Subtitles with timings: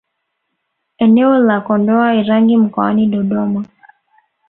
[0.97, 3.65] Eneo la Kondoa Irangi mkoani Dodoma